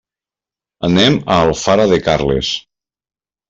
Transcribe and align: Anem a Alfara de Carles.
Anem 0.87 1.19
a 1.35 1.39
Alfara 1.43 1.87
de 1.95 2.03
Carles. 2.09 2.53